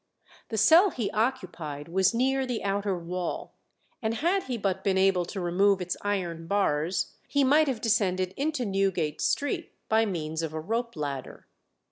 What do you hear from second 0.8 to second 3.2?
he occupied was near the outer